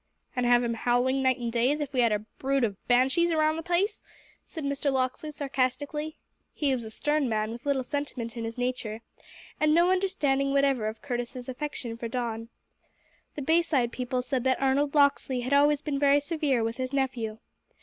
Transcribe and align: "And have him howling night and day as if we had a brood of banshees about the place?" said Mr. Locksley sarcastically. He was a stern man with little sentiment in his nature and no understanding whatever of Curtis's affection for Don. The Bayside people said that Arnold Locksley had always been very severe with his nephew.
"And 0.35 0.47
have 0.47 0.63
him 0.63 0.73
howling 0.73 1.21
night 1.21 1.37
and 1.37 1.51
day 1.51 1.71
as 1.71 1.79
if 1.79 1.93
we 1.93 1.99
had 1.99 2.11
a 2.11 2.25
brood 2.39 2.63
of 2.63 2.75
banshees 2.87 3.29
about 3.29 3.55
the 3.55 3.61
place?" 3.61 4.01
said 4.43 4.63
Mr. 4.63 4.91
Locksley 4.91 5.29
sarcastically. 5.29 6.17
He 6.55 6.73
was 6.73 6.83
a 6.85 6.89
stern 6.89 7.29
man 7.29 7.51
with 7.51 7.67
little 7.67 7.83
sentiment 7.83 8.35
in 8.35 8.43
his 8.43 8.57
nature 8.57 9.01
and 9.59 9.75
no 9.75 9.91
understanding 9.91 10.53
whatever 10.53 10.87
of 10.87 11.03
Curtis's 11.03 11.47
affection 11.47 11.97
for 11.97 12.07
Don. 12.07 12.49
The 13.35 13.43
Bayside 13.43 13.91
people 13.91 14.23
said 14.23 14.43
that 14.43 14.59
Arnold 14.59 14.95
Locksley 14.95 15.41
had 15.41 15.53
always 15.53 15.83
been 15.83 15.99
very 15.99 16.19
severe 16.19 16.63
with 16.63 16.77
his 16.77 16.91
nephew. 16.93 17.37